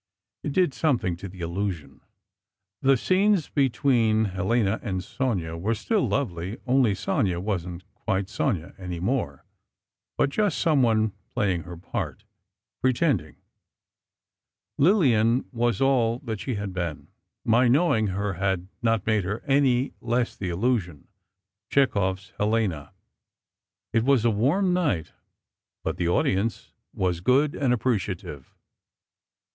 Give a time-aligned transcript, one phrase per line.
[0.41, 2.01] It did something to the illusion.
[2.81, 8.99] The scenes between Helena and Sonia were still lovely, only Sonia wasn't quite Sonia any
[8.99, 9.45] more,
[10.17, 12.23] but just someone playing her part,
[12.81, 13.35] pretending.
[14.79, 20.35] Lillian was all that she had been—my knowing her had not made her any less
[20.35, 21.09] the illusion,
[21.69, 22.91] Chekhov's Helena.
[23.93, 25.11] It was a warm night,
[25.83, 28.51] but the audience was good—and appreciative.